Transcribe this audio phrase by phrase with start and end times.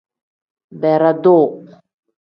[0.81, 1.37] Beredu.